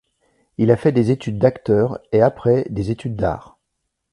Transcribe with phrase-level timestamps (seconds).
[0.57, 3.59] Il a fait des études d'acteur et après des études d'arts.